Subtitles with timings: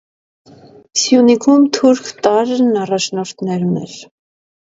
[1.01, 3.95] Սյունիքում թուրք տարրն առաջնորդներ ուներ։